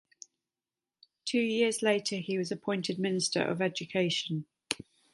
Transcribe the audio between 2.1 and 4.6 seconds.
he was appointed Minister of Education.